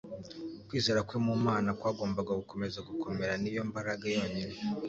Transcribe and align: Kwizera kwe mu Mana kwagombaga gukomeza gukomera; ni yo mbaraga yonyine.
Kwizera 0.67 0.99
kwe 1.07 1.17
mu 1.27 1.35
Mana 1.45 1.69
kwagombaga 1.79 2.31
gukomeza 2.41 2.79
gukomera; 2.89 3.33
ni 3.41 3.49
yo 3.55 3.61
mbaraga 3.69 4.05
yonyine. 4.17 4.55